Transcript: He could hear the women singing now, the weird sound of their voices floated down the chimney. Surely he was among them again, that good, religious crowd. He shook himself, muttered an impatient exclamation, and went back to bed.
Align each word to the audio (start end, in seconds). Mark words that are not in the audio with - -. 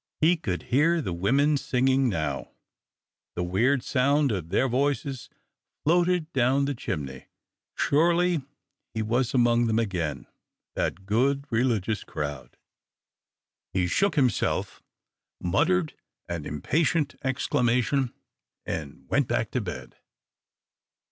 He 0.19 0.35
could 0.35 0.63
hear 0.73 0.99
the 0.99 1.13
women 1.13 1.57
singing 1.57 2.09
now, 2.09 2.53
the 3.35 3.43
weird 3.43 3.83
sound 3.83 4.31
of 4.31 4.49
their 4.49 4.67
voices 4.67 5.29
floated 5.83 6.33
down 6.33 6.65
the 6.65 6.73
chimney. 6.73 7.27
Surely 7.75 8.41
he 8.95 9.03
was 9.03 9.35
among 9.35 9.67
them 9.67 9.77
again, 9.77 10.25
that 10.73 11.05
good, 11.05 11.45
religious 11.51 12.03
crowd. 12.03 12.57
He 13.73 13.85
shook 13.85 14.15
himself, 14.15 14.81
muttered 15.39 15.93
an 16.27 16.47
impatient 16.47 17.13
exclamation, 17.23 18.11
and 18.65 19.05
went 19.07 19.27
back 19.27 19.51
to 19.51 19.61
bed. 19.61 19.97